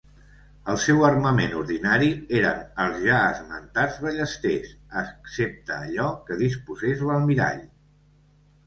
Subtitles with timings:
[0.71, 2.07] El seu armament ordinari
[2.39, 7.63] eren els ja esmentats ballesters, excepte allò que disposés l'almirall.